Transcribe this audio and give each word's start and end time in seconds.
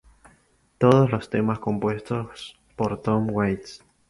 Todos 0.79 1.11
los 1.11 1.29
temas 1.29 1.59
compuestos 1.59 2.59
por 2.75 2.99
Tom 3.03 3.27
Waits. 3.29 3.83